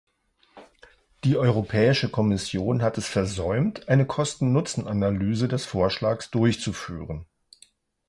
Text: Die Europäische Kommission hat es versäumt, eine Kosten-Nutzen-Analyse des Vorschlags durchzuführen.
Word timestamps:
Die 1.23 1.37
Europäische 1.37 2.09
Kommission 2.09 2.81
hat 2.81 2.97
es 2.97 3.05
versäumt, 3.07 3.87
eine 3.87 4.07
Kosten-Nutzen-Analyse 4.07 5.47
des 5.47 5.65
Vorschlags 5.67 6.31
durchzuführen. 6.31 7.27